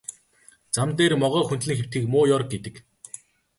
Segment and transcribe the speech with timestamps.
[0.75, 2.85] Зам дээр могой хөндлөн хэвтэхийг муу ёр гэдэг юм.